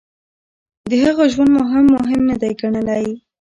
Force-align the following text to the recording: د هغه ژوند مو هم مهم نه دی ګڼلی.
د 0.89 0.91
هغه 1.03 1.23
ژوند 1.33 1.51
مو 1.53 1.61
هم 1.71 1.85
مهم 1.95 2.21
نه 2.29 2.35
دی 2.41 2.51
ګڼلی. 2.59 3.05